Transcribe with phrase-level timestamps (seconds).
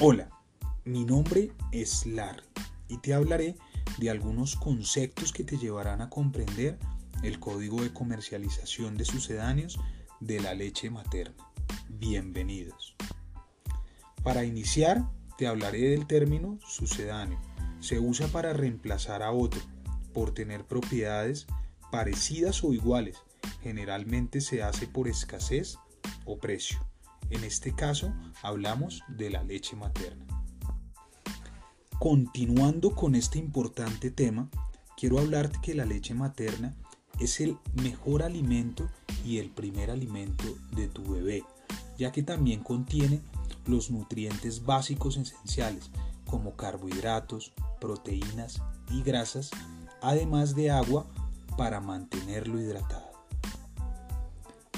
[0.00, 0.30] Hola,
[0.84, 2.44] mi nombre es Larry
[2.86, 3.56] y te hablaré
[3.98, 6.78] de algunos conceptos que te llevarán a comprender
[7.24, 9.80] el código de comercialización de sucedáneos
[10.20, 11.50] de la leche materna.
[11.88, 12.94] Bienvenidos.
[14.22, 17.40] Para iniciar, te hablaré del término sucedáneo.
[17.80, 19.60] Se usa para reemplazar a otro
[20.14, 21.48] por tener propiedades
[21.90, 23.18] parecidas o iguales.
[23.64, 25.76] Generalmente se hace por escasez
[26.24, 26.78] o precio.
[27.30, 30.26] En este caso hablamos de la leche materna.
[31.98, 34.48] Continuando con este importante tema,
[34.96, 36.74] quiero hablarte que la leche materna
[37.18, 38.88] es el mejor alimento
[39.24, 40.44] y el primer alimento
[40.76, 41.44] de tu bebé,
[41.98, 43.20] ya que también contiene
[43.66, 45.90] los nutrientes básicos esenciales
[46.24, 49.50] como carbohidratos, proteínas y grasas,
[50.00, 51.06] además de agua
[51.56, 53.08] para mantenerlo hidratado.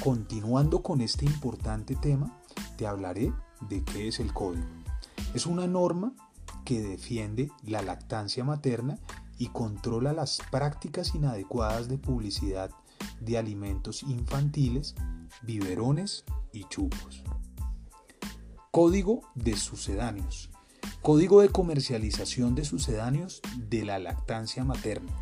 [0.02, 2.39] Continuando con este importante tema,
[2.80, 3.30] te hablaré
[3.68, 4.64] de qué es el código.
[5.34, 6.14] Es una norma
[6.64, 8.98] que defiende la lactancia materna
[9.36, 12.70] y controla las prácticas inadecuadas de publicidad
[13.20, 14.94] de alimentos infantiles,
[15.42, 17.22] biberones y chupos.
[18.70, 20.48] Código de sucedáneos.
[21.02, 25.12] Código de comercialización de sucedáneos de la lactancia materna,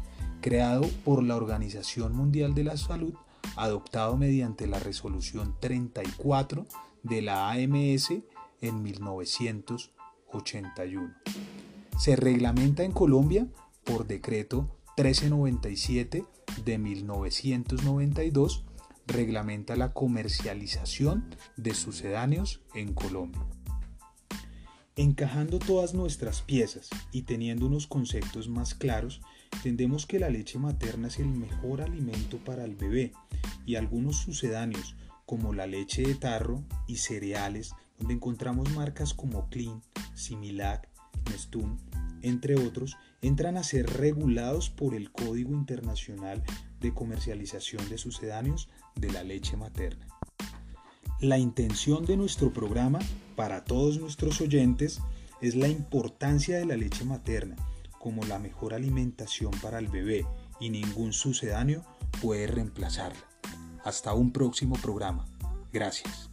[0.41, 3.15] creado por la Organización Mundial de la Salud,
[3.56, 6.65] adoptado mediante la resolución 34
[7.03, 8.13] de la AMS
[8.61, 11.15] en 1981.
[11.99, 13.49] Se reglamenta en Colombia
[13.85, 16.25] por decreto 1397
[16.65, 18.65] de 1992,
[19.07, 23.47] reglamenta la comercialización de sucedáneos en Colombia.
[24.97, 29.21] Encajando todas nuestras piezas y teniendo unos conceptos más claros,
[29.53, 33.12] entendemos que la leche materna es el mejor alimento para el bebé
[33.65, 34.97] y algunos sucedáneos
[35.29, 39.83] como la leche de tarro y cereales, donde encontramos marcas como Clean,
[40.15, 40.89] Similac,
[41.31, 41.77] Nestum,
[42.22, 46.43] entre otros, entran a ser regulados por el Código Internacional
[46.81, 50.06] de Comercialización de Sucedáneos de la Leche Materna.
[51.21, 53.00] La intención de nuestro programa
[53.37, 55.03] para todos nuestros oyentes
[55.43, 57.56] es la importancia de la leche materna
[57.99, 60.25] como la mejor alimentación para el bebé
[60.59, 61.84] y ningún sucedáneo
[62.22, 63.38] puede reemplazarla.
[63.84, 65.27] Hasta un próximo programa.
[65.72, 66.31] Gracias.